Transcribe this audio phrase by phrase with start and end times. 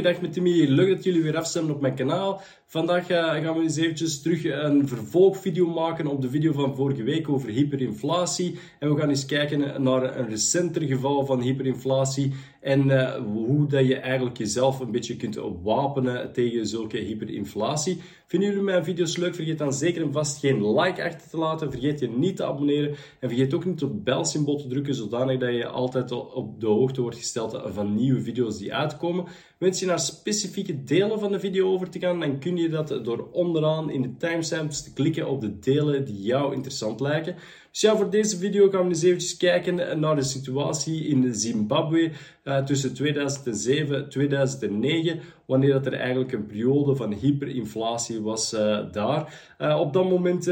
[0.00, 0.66] goeiedag met Timmy.
[0.66, 2.42] Leuk dat jullie weer afstemmen op mijn kanaal.
[2.66, 7.02] Vandaag uh, gaan we eens eventjes terug een vervolgvideo maken op de video van vorige
[7.02, 8.58] week over hyperinflatie.
[8.78, 13.86] En we gaan eens kijken naar een recenter geval van hyperinflatie en uh, hoe dat
[13.86, 18.00] je eigenlijk jezelf een beetje kunt wapenen tegen zulke hyperinflatie.
[18.26, 19.34] Vinden jullie mijn video's leuk?
[19.34, 21.70] Vergeet dan zeker en vast geen like achter te laten.
[21.70, 22.90] Vergeet je niet te abonneren.
[23.20, 26.66] En vergeet ook niet op het belsymbool te drukken, zodanig dat je altijd op de
[26.66, 29.24] hoogte wordt gesteld van nieuwe video's die uitkomen.
[29.60, 32.88] Wens je naar specifieke delen van de video over te gaan, dan kun je dat
[32.88, 37.36] door onderaan in de timestamps te klikken op de delen die jou interessant lijken.
[37.70, 42.10] Dus ja, voor deze video gaan we eens eventjes kijken naar de situatie in Zimbabwe
[42.44, 48.78] uh, tussen 2007 en 2009, wanneer dat er eigenlijk een periode van hyperinflatie was uh,
[48.92, 49.54] daar.
[49.58, 50.44] Uh, op dat moment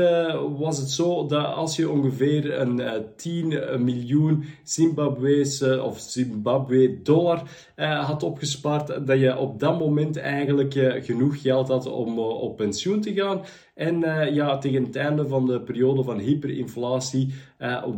[0.59, 7.43] was het zo dat als je ongeveer een 10 miljoen Zimbabwe's of Zimbabwe dollar
[7.77, 13.15] had opgespaard, dat je op dat moment eigenlijk genoeg geld had om op pensioen te
[13.15, 13.41] gaan.
[13.79, 14.01] En
[14.35, 17.35] ja, tegen het einde van de periode van hyperinflatie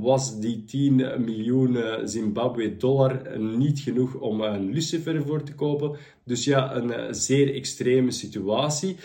[0.01, 5.97] was die 10 miljoen Zimbabwe dollar niet genoeg om een lucifer voor te kopen.
[6.25, 8.97] Dus ja, een eh, zeer extreme situatie.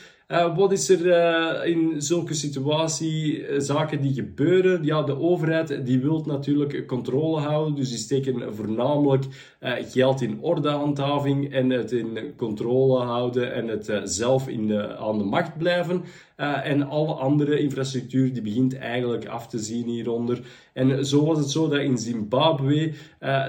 [0.56, 4.84] Wat is er in zulke situatie, zaken die gebeuren?
[4.84, 9.24] Ja, de overheid die wil natuurlijk controle houden, dus die steken voornamelijk
[9.82, 15.24] geld in ordehandhaving en het in controle houden en het zelf in de, aan de
[15.24, 16.04] macht blijven.
[16.36, 20.40] En alle andere infrastructuur die begint eigenlijk af te zien hieronder.
[20.74, 22.92] En zo was het zo dat in Zimbabwe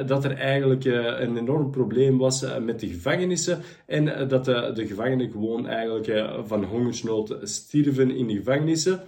[0.07, 5.31] dat er eigenlijk een enorm probleem was met de gevangenissen en dat de, de gevangenen
[5.31, 9.01] gewoon eigenlijk van hongersnood stierven in de gevangenissen.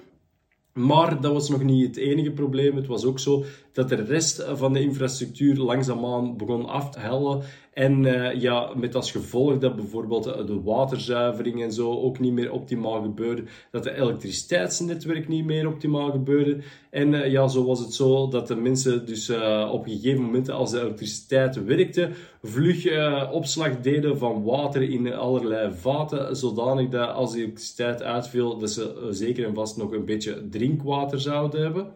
[0.78, 2.76] Maar dat was nog niet het enige probleem.
[2.76, 7.42] Het was ook zo dat de rest van de infrastructuur langzaamaan begon af te hellen.
[7.78, 12.52] En uh, ja, met als gevolg dat bijvoorbeeld de waterzuivering en zo ook niet meer
[12.52, 13.44] optimaal gebeurde.
[13.70, 16.58] Dat de elektriciteitsnetwerk niet meer optimaal gebeurde.
[16.90, 20.50] En uh, ja, zo was het zo dat de mensen dus uh, op gegeven moment,
[20.50, 22.11] als de elektriciteit werkte,
[22.42, 22.86] vlug
[23.33, 26.36] opslag deden van water in allerlei vaten.
[26.36, 31.20] Zodanig dat als de elektriciteit uitviel, dat ze zeker en vast nog een beetje drinkwater
[31.20, 31.86] zouden hebben.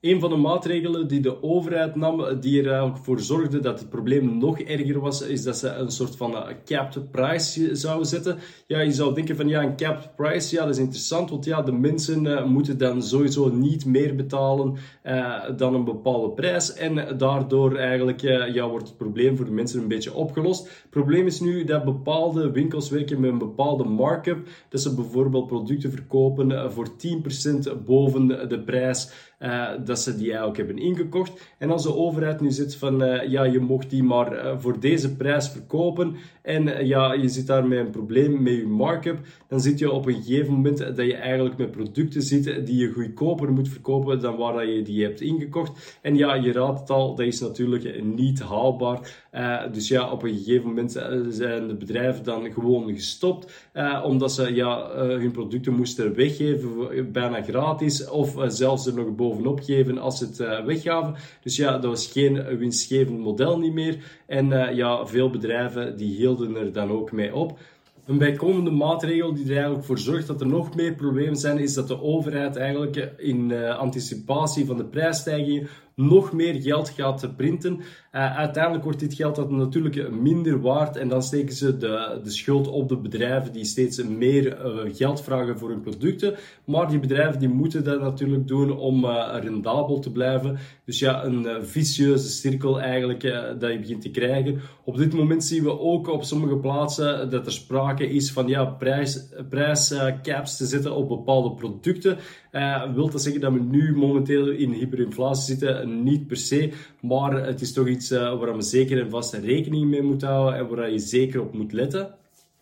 [0.00, 3.88] Een van de maatregelen die de overheid nam, die er eigenlijk voor zorgde dat het
[3.88, 8.38] probleem nog erger was, is dat ze een soort van eh, capped price zouden zetten.
[8.66, 11.62] Ja, je zou denken van ja, een capped price, ja, dat is interessant, want ja,
[11.62, 16.74] de mensen uh, moeten dan sowieso niet meer betalen uh, dan een bepaalde prijs.
[16.74, 20.64] En daardoor eigenlijk uh, ja, wordt het probleem voor de mensen een beetje opgelost.
[20.64, 25.46] Het probleem is nu dat bepaalde winkels werken met een bepaalde markup, dat ze bijvoorbeeld
[25.46, 31.54] producten verkopen voor 10% boven de prijs uh, dat ze die eigenlijk hebben ingekocht.
[31.58, 34.80] En als de overheid nu zit van, uh, ja, je mocht die maar uh, voor
[34.80, 39.18] deze prijs verkopen en ja, je zit daar met een probleem met je markup,
[39.48, 42.92] dan zit je op een gegeven moment dat je eigenlijk met producten zit die je
[42.92, 45.98] goedkoper moet verkopen dan waar je die hebt ingekocht.
[46.02, 49.26] En ja, je raadt het al, dat is natuurlijk niet haalbaar.
[49.72, 50.92] Dus ja, op een gegeven moment
[51.28, 53.70] zijn de bedrijven dan gewoon gestopt,
[54.04, 59.60] omdat ze ja, hun producten moesten weggeven, bijna gratis, of zelfs er nog boven bovenop
[59.60, 61.14] geven als ze het weggaven.
[61.42, 63.96] Dus ja, dat was geen winstgevend model niet meer.
[64.26, 67.58] En ja, veel bedrijven die hielden er dan ook mee op.
[68.06, 71.74] Een bijkomende maatregel die er eigenlijk voor zorgt dat er nog meer problemen zijn, is
[71.74, 77.80] dat de overheid eigenlijk in anticipatie van de prijsstijgingen nog meer geld gaat printen.
[78.12, 82.30] Uh, uiteindelijk wordt dit geld dat natuurlijk minder waard en dan steken ze de, de
[82.30, 86.34] schuld op de bedrijven die steeds meer uh, geld vragen voor hun producten.
[86.64, 90.58] Maar die bedrijven die moeten dat natuurlijk doen om uh, rendabel te blijven.
[90.84, 93.22] Dus ja, een vicieuze cirkel eigenlijk
[93.58, 94.60] dat je begint te krijgen.
[94.84, 98.64] Op dit moment zien we ook op sommige plaatsen dat er sprake is van ja,
[98.64, 102.18] prijs, prijscaps te zetten op bepaalde producten.
[102.52, 106.02] Uh, wil dat zeggen dat we nu momenteel in hyperinflatie zitten?
[106.02, 109.90] Niet per se, maar het is toch iets uh, waar we zeker en vast rekening
[109.90, 112.14] mee moeten houden en waar je zeker op moet letten.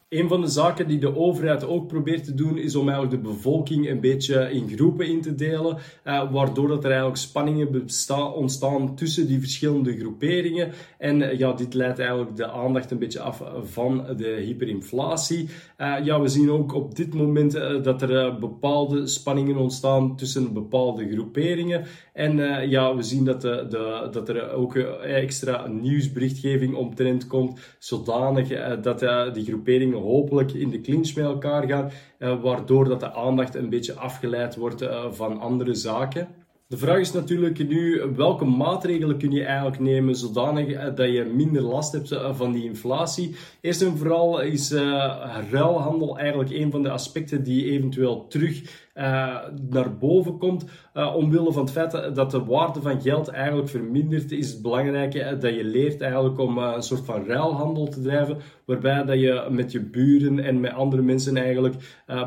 [0.08, 3.28] Een van de zaken die de overheid ook probeert te doen, is om eigenlijk de
[3.28, 7.86] bevolking een beetje in groepen in te delen, uh, waardoor dat er eigenlijk spanningen
[8.34, 10.72] ontstaan tussen die verschillende groeperingen.
[10.98, 15.48] En uh, ja, dit leidt eigenlijk de aandacht een beetje af van de hyperinflatie.
[15.78, 17.52] Uh, ja, we zien ook op dit moment
[17.82, 21.84] dat er bepaalde spanningen ontstaan tussen bepaalde groeperingen.
[22.12, 22.36] En
[22.68, 28.98] ja, we zien dat, de, dat er ook extra nieuwsberichtgeving omtrent komt, zodanig dat
[29.34, 33.68] die groeperingen hopelijk in de clinch met elkaar gaan, uh, waardoor dat de aandacht een
[33.68, 36.28] beetje afgeleid wordt uh, van andere zaken.
[36.68, 41.24] De vraag is natuurlijk nu, welke maatregelen kun je eigenlijk nemen zodanig eh, dat je
[41.24, 43.36] minder last hebt eh, van die inflatie?
[43.60, 44.80] Eerst en vooral is uh,
[45.50, 48.85] ruilhandel eigenlijk een van de aspecten die eventueel terug
[49.70, 50.64] naar boven komt.
[50.94, 55.40] Uh, omwille van het feit dat de waarde van geld eigenlijk vermindert, is het belangrijk
[55.40, 59.72] dat je leert eigenlijk om een soort van ruilhandel te drijven, waarbij dat je met
[59.72, 61.74] je buren en met andere mensen eigenlijk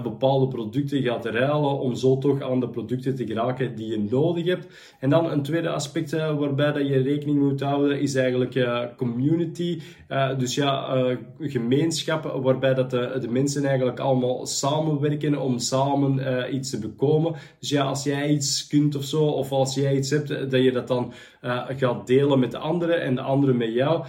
[0.04, 4.45] bepaalde producten gaat ruilen om zo toch aan de producten te geraken die je nodig
[4.45, 4.68] hebt.
[5.00, 8.68] En dan een tweede aspect waarbij dat je rekening moet houden is eigenlijk
[8.98, 9.81] community.
[10.38, 10.98] Dus ja,
[11.39, 16.19] gemeenschappen waarbij dat de, de, mensen eigenlijk allemaal samenwerken om samen
[16.60, 17.36] te bekomen.
[17.60, 20.72] Dus ja, als jij iets kunt of zo, of als jij iets hebt, dat je
[20.72, 24.06] dat dan gaat delen met de anderen en de anderen met jou.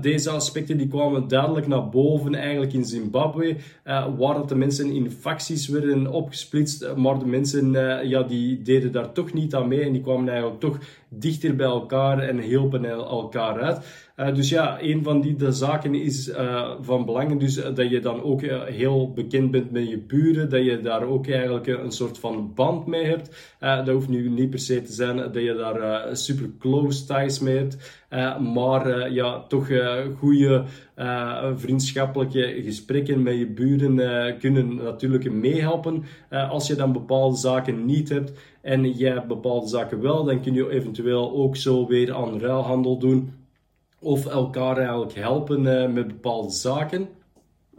[0.00, 5.10] deze aspecten die kwamen duidelijk naar boven eigenlijk in Zimbabwe, waar dat de mensen in
[5.10, 7.72] facties werden opgesplitst, maar de mensen
[8.08, 10.78] ja, die deden daar toch niet aan mee en die kwamen eigenlijk toch
[11.08, 14.04] dichter bij elkaar en hielpen elkaar uit.
[14.16, 18.00] Uh, dus ja, een van die de zaken is uh, van belang dus dat je
[18.00, 21.92] dan ook uh, heel bekend bent met je buren, dat je daar ook eigenlijk een
[21.92, 23.54] soort van band mee hebt.
[23.58, 27.56] dat hoeft nu niet per se te zijn dat je daar super close ties mee
[27.56, 27.76] hebt,
[28.52, 29.68] maar ja, toch
[30.18, 30.64] goede
[31.56, 33.96] vriendschappelijke gesprekken met je buren
[34.38, 40.24] kunnen natuurlijk meehelpen als je dan bepaalde zaken niet hebt en jij bepaalde zaken wel,
[40.24, 43.32] dan kun je eventueel ook zo weer aan ruilhandel doen
[44.00, 45.62] of elkaar eigenlijk helpen
[45.92, 47.08] met bepaalde zaken.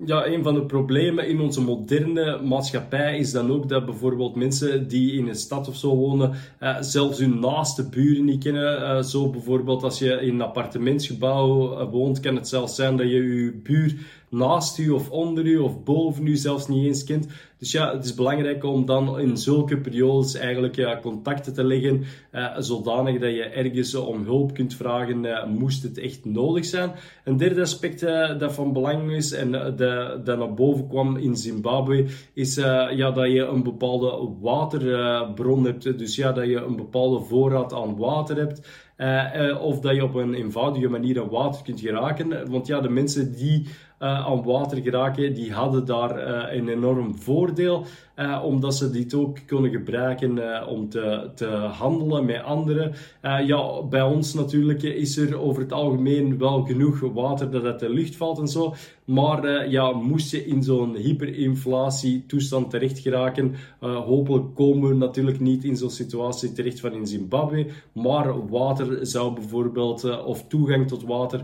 [0.03, 4.87] Ja, een van de problemen in onze moderne maatschappij is dan ook dat bijvoorbeeld mensen
[4.87, 8.81] die in een stad of zo wonen, uh, zelfs hun naaste buren niet kennen.
[8.81, 13.43] Uh, zo bijvoorbeeld als je in een appartementsgebouw woont, kan het zelfs zijn dat je
[13.43, 13.95] je buur
[14.29, 17.27] naast u of onder u of boven u zelfs niet eens kent.
[17.59, 22.03] Dus ja, het is belangrijk om dan in zulke periodes eigenlijk ja, contacten te leggen,
[22.31, 26.91] uh, zodanig dat je ergens om hulp kunt vragen, uh, moest het echt nodig zijn.
[27.23, 32.05] Een derde aspect uh, dat van belang is en dat naar boven kwam in Zimbabwe,
[32.33, 35.97] is ja, dat je een bepaalde waterbron hebt.
[35.97, 38.83] Dus ja, dat je een bepaalde voorraad aan water hebt.
[38.97, 42.51] Uh, of dat je op een eenvoudige manier aan water kunt geraken.
[42.51, 43.67] Want ja, de mensen die
[43.99, 47.85] uh, aan water geraken, die hadden daar uh, een enorm voordeel.
[48.15, 52.93] Uh, omdat ze dit ook kunnen gebruiken om te, te handelen met anderen.
[53.21, 57.89] Ja, bij ons natuurlijk is er over het algemeen wel genoeg water dat uit de
[57.89, 58.73] lucht valt en zo.
[59.05, 65.63] Maar ja, moest je in zo'n hyperinflatie toestand terecht geraken, hopelijk komen we natuurlijk niet
[65.63, 67.67] in zo'n situatie terecht van in Zimbabwe.
[67.91, 71.43] Maar water zou bijvoorbeeld, of toegang tot water,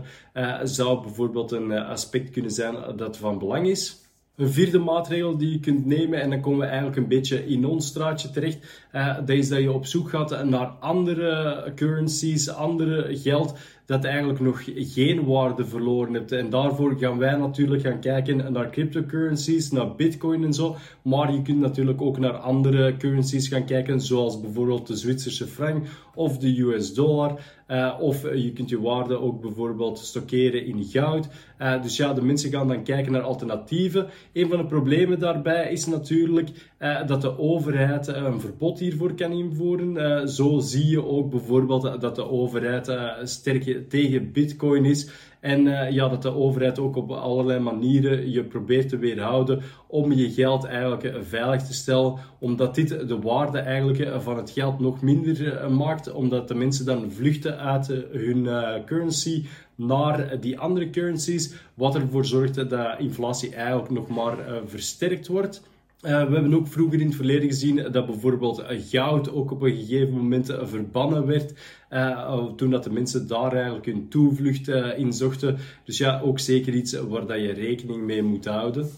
[0.62, 4.00] zou bijvoorbeeld een aspect kunnen zijn dat van belang is.
[4.36, 7.66] Een vierde maatregel die je kunt nemen, en dan komen we eigenlijk een beetje in
[7.66, 8.86] ons straatje terecht,
[9.18, 13.54] dat is dat je op zoek gaat naar andere currencies, andere geld
[13.86, 16.32] dat eigenlijk nog geen waarde verloren hebt.
[16.32, 20.76] En daarvoor gaan wij natuurlijk gaan kijken naar cryptocurrencies, naar bitcoin en zo.
[21.02, 25.86] Maar je kunt natuurlijk ook naar andere currencies gaan kijken, zoals bijvoorbeeld de Zwitserse frank
[26.14, 27.40] of de US dollar.
[27.68, 31.28] Uh, of je kunt je waarde ook bijvoorbeeld stockeren in goud.
[31.58, 34.06] Uh, dus ja, de mensen gaan dan kijken naar alternatieven.
[34.32, 39.32] Een van de problemen daarbij is natuurlijk uh, dat de overheid een verbod hiervoor kan
[39.32, 40.28] invoeren.
[40.28, 42.92] zo zie je ook bijvoorbeeld dat de overheid
[43.22, 45.10] sterk tegen bitcoin is.
[45.42, 50.12] En uh, ja, dat de overheid ook op allerlei manieren je probeert te weerhouden om
[50.12, 52.14] je geld eigenlijk uh, veilig te stellen.
[52.38, 56.12] Omdat dit de waarde eigenlijk uh, van het geld nog minder maakt.
[56.12, 58.48] Omdat de mensen dan vluchten uit hun
[58.84, 61.54] currency naar die andere currencies.
[61.74, 64.36] Wat ervoor zorgt dat inflatie eigenlijk nog maar
[64.66, 65.62] versterkt wordt.
[66.02, 69.76] Uh, we hebben ook vroeger in het verleden gezien dat bijvoorbeeld goud ook op een
[69.76, 71.54] gegeven moment verbannen werd.
[71.90, 75.56] Uh, toen dat de mensen daar eigenlijk hun toevlucht in zochten.
[75.84, 78.90] Dus ja, ook zeker iets waar dat je rekening mee moet houden.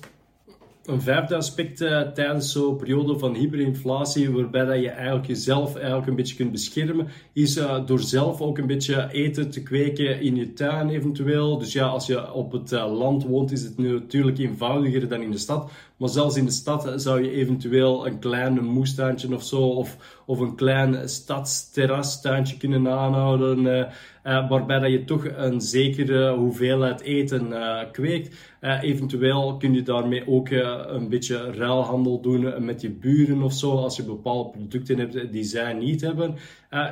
[0.84, 1.76] Een vijfde aspect
[2.14, 7.08] tijdens zo'n periode van hyperinflatie, waarbij dat je eigenlijk jezelf eigenlijk een beetje kunt beschermen,
[7.32, 11.58] is door zelf ook een beetje eten te kweken in je tuin eventueel.
[11.58, 15.38] Dus ja, als je op het land woont, is het natuurlijk eenvoudiger dan in de
[15.38, 15.70] stad.
[15.96, 20.38] Maar zelfs in de stad zou je eventueel een klein moestuintje of zo, of, of
[20.38, 27.78] een klein stadsterrastuintje kunnen aanhouden, uh, waarbij dat je toch een zekere hoeveelheid eten uh,
[27.92, 28.52] kweekt.
[28.60, 33.96] eventueel kun je daarmee ook een beetje ruilhandel doen met je buren of zo, als
[33.96, 36.34] je bepaalde producten hebt die zij niet hebben.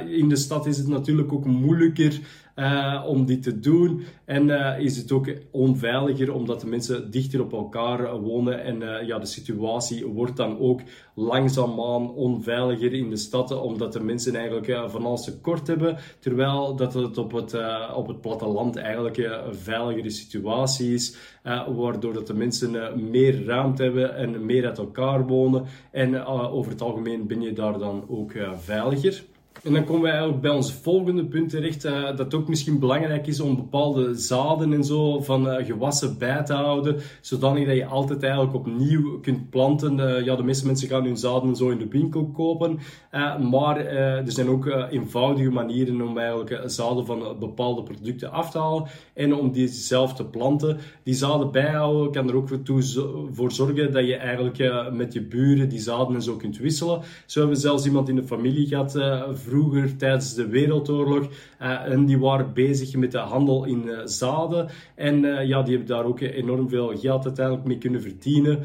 [0.09, 2.21] In de stad is het natuurlijk ook moeilijker
[2.57, 4.05] uh, om dit te doen.
[4.25, 8.65] En uh, is het ook onveiliger omdat de mensen dichter op elkaar wonen.
[8.65, 10.81] En ja, de situatie wordt dan ook
[11.15, 15.99] langzaamaan onveiliger in de stad, omdat de mensen eigenlijk van alles tekort hebben.
[16.19, 17.57] Terwijl dat het op het,
[17.95, 21.17] op het platteland eigenlijk een veiligere situatie is.
[21.77, 22.71] waardoor dat de mensen
[23.11, 25.65] meer ruimte hebben en meer uit elkaar wonen.
[25.91, 29.25] En over het algemeen ben je daar dan ook veiliger.
[29.62, 33.26] En dan komen we eigenlijk bij ons volgende punt terecht, uh, dat ook misschien belangrijk
[33.26, 37.87] is om bepaalde zaden en zo van uh, gewassen bij te houden, zodanig dat je
[37.87, 39.99] altijd eigenlijk opnieuw kunt planten.
[39.99, 42.78] Uh, ja, de meeste mensen gaan hun zaden zo in de winkel kopen,
[43.50, 48.85] maar er zijn ook eenvoudige manieren om eigenlijk zaden van bepaalde producten af te halen
[49.14, 50.78] en om die zelf te planten.
[51.02, 52.49] Die zaden bijhouden kan er ook
[53.33, 57.00] voor zorgen dat je eigenlijk met je buren die zaden en zo kunt wisselen.
[57.26, 58.90] Zo hebben we zelfs iemand in de familie gehad
[59.33, 59.51] vroeger
[59.97, 61.28] tijdens de Wereldoorlog.
[61.62, 64.68] Uh, en die waren bezig met de handel in uh, zaden.
[64.94, 68.59] En uh, ja, die hebben daar ook enorm veel geld uiteindelijk mee kunnen verdienen.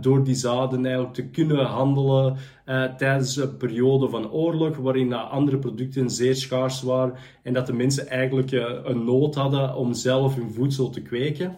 [0.00, 2.36] door die zaden eigenlijk te kunnen handelen
[2.96, 7.14] tijdens een periode van oorlog, waarin andere producten zeer schaars waren.
[7.42, 8.50] En dat de mensen eigenlijk
[8.84, 11.56] een nood hadden om zelf hun voedsel te kweken.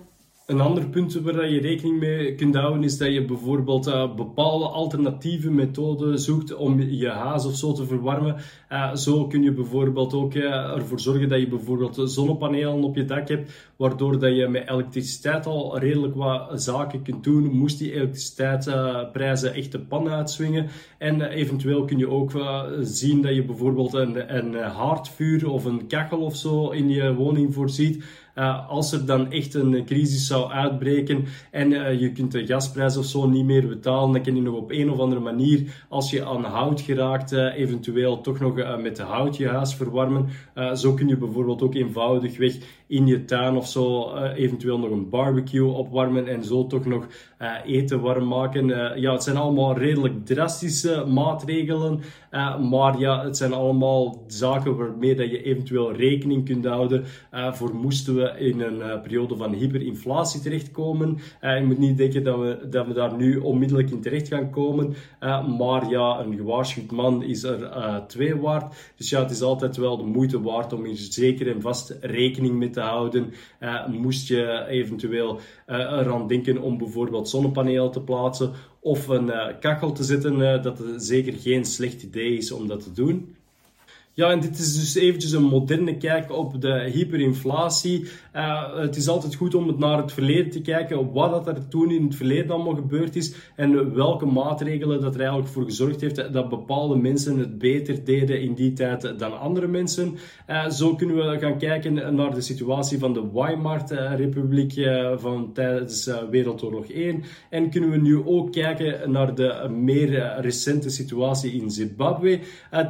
[0.49, 4.65] Een ander punt waar je rekening mee kunt houden is dat je bijvoorbeeld uh, bepaalde
[4.65, 8.37] alternatieve methoden zoekt om je haas of zo te verwarmen.
[8.73, 10.45] Uh, zo kun je bijvoorbeeld ook uh,
[10.77, 15.47] ervoor zorgen dat je bijvoorbeeld zonnepanelen op je dak hebt, waardoor dat je met elektriciteit
[15.47, 17.57] al redelijk wat zaken kunt doen.
[17.57, 20.67] Moest die elektriciteitsprijzen echt de pan uitswingen.
[20.99, 22.33] En eventueel kun je ook
[22.81, 27.55] zien dat je bijvoorbeeld een, een haardvuur of een kachel of zo in je woning
[27.55, 28.05] voorziet.
[28.39, 32.97] Uh, als er dan echt een crisis zou uitbreken en uh, je kunt de gasprijs
[32.97, 36.11] of zo niet meer betalen, dan kan je nog op een of andere manier, als
[36.11, 40.29] je aan hout geraakt, uh, eventueel toch nog met hout je huis verwarmen.
[40.75, 42.55] zo kun je bijvoorbeeld ook eenvoudigweg
[42.87, 47.07] in je tuin of zo eventueel nog een barbecue opwarmen en zo toch nog
[47.65, 48.67] eten warm maken.
[49.01, 52.01] ja, het zijn allemaal redelijk drastische maatregelen,
[52.71, 57.05] maar ja, het zijn allemaal zaken waarmee dat je eventueel rekening kunt houden
[57.53, 61.19] voor moesten we in een periode van hyperinflatie terechtkomen.
[61.41, 64.95] Je moet niet denken dat we, dat we daar nu onmiddellijk in terecht gaan komen.
[65.59, 67.71] Maar ja, een gewaarschuwd man is er
[68.07, 68.93] twee waard.
[68.97, 72.55] Dus ja, het is altijd wel de moeite waard om hier zeker en vast rekening
[72.55, 73.33] mee te houden.
[73.87, 79.31] moest je eventueel eraan denken om bijvoorbeeld zonnepanelen te plaatsen of een
[79.61, 83.37] kachel te zetten, dat het zeker geen slecht idee is om dat te doen.
[84.19, 88.09] Ja, en dit is dus eventjes een moderne kijk op de hyperinflatie.
[88.37, 92.05] Uh, het is altijd goed om naar het verleden te kijken, wat er toen in
[92.05, 96.49] het verleden allemaal gebeurd is en welke maatregelen dat er eigenlijk voor gezorgd heeft dat
[96.49, 100.19] bepaalde mensen het beter deden in die tijd dan andere mensen.
[100.51, 106.11] Uh, zo kunnen we gaan kijken naar de situatie van de Weimar-republiek uh, van tijdens
[106.31, 112.41] Wereldoorlog 1 en kunnen we nu ook kijken naar de meer recente situatie in Zimbabwe.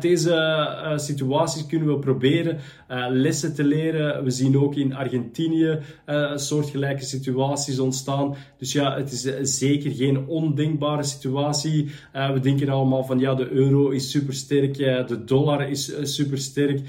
[0.00, 2.58] deze situatie situaties kunnen we proberen
[2.90, 4.24] uh, lessen te leren.
[4.24, 8.36] We zien ook in Argentinië uh, soortgelijke situaties ontstaan.
[8.58, 11.90] Dus ja, het is uh, zeker geen ondenkbare situatie.
[12.12, 14.74] we denken allemaal van ja, de euro is supersterk,
[15.08, 16.80] de dollar is supersterk.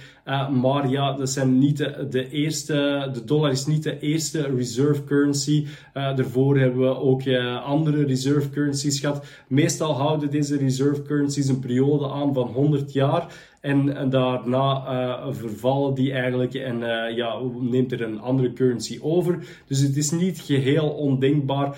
[0.52, 5.04] maar ja, dat zijn niet de, de, eerste, de dollar is niet de eerste reserve
[5.04, 5.66] currency.
[5.94, 7.22] daarvoor hebben we ook
[7.64, 9.26] andere reserve currencies gehad.
[9.48, 13.28] Meestal houden deze reserve currencies een periode aan van 100 jaar.
[13.62, 19.00] En, en daarna uh, vervallen die eigenlijk en uh, ja, neemt er een andere currency
[19.01, 19.62] over.
[19.68, 21.78] Dus het is niet geheel ondenkbaar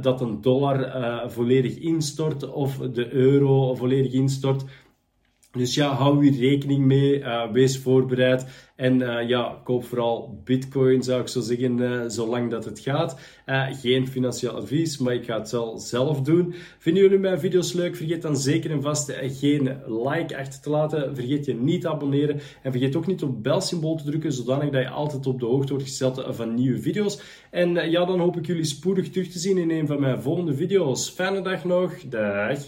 [0.00, 0.92] dat een dollar
[1.30, 4.64] volledig instort of de euro volledig instort.
[5.56, 8.46] Dus ja, hou hier rekening mee, uh, wees voorbereid
[8.76, 13.18] en uh, ja, koop vooral bitcoin zou ik zo zeggen, uh, zolang dat het gaat.
[13.82, 16.54] geen financieel advies, maar ik ga het wel zelf doen.
[16.78, 17.96] Vinden jullie mijn video's leuk?
[17.96, 21.14] Vergeet dan zeker en vast geen like achter te laten.
[21.14, 24.70] Vergeet je niet te abonneren en vergeet ook niet op het belsymbool te drukken, zodanig
[24.70, 27.20] dat je altijd op de hoogte wordt gesteld van nieuwe video's.
[27.50, 30.54] En ja, dan hoop ik jullie spoedig terug te zien in een van mijn volgende
[30.54, 31.10] video's.
[31.10, 32.58] Fijne dag nog, dag!